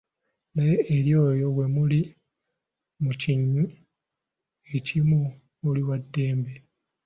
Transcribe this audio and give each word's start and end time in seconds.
Naye 0.55 0.77
eri 0.95 1.11
oyo 1.27 1.45
bwe 1.55 1.65
muli 1.75 2.01
mu 3.03 3.11
kinywi 3.21 3.63
ekimu 4.77 5.19
oli 5.67 5.81
waddembe. 5.87 6.53